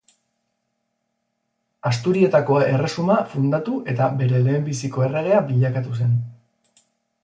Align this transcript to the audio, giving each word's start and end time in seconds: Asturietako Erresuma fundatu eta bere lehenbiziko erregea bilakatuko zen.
Asturietako 1.89 2.57
Erresuma 2.71 3.19
fundatu 3.35 3.79
eta 3.95 4.11
bere 4.25 4.43
lehenbiziko 4.51 5.09
erregea 5.11 5.45
bilakatuko 5.55 6.05
zen. 6.05 6.23